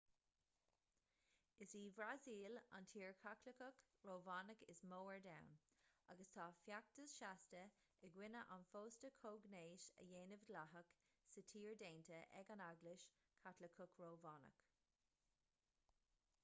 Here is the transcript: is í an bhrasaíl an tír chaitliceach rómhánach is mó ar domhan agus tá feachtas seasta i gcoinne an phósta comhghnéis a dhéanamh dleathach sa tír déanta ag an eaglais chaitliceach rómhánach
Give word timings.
is 1.63 1.73
í 1.79 1.79
an 1.79 1.89
bhrasaíl 1.97 2.55
an 2.77 2.85
tír 2.93 3.11
chaitliceach 3.23 3.81
rómhánach 4.09 4.63
is 4.73 4.79
mó 4.93 4.97
ar 5.15 5.19
domhan 5.25 5.51
agus 6.13 6.31
tá 6.37 6.45
feachtas 6.61 7.13
seasta 7.19 7.61
i 8.07 8.11
gcoinne 8.15 8.41
an 8.55 8.65
phósta 8.73 9.11
comhghnéis 9.23 9.89
a 10.05 10.05
dhéanamh 10.13 10.43
dleathach 10.53 10.91
sa 11.35 11.45
tír 11.51 11.77
déanta 11.83 12.23
ag 12.41 12.53
an 12.57 12.63
eaglais 12.71 13.05
chaitliceach 13.45 13.99
rómhánach 14.05 14.65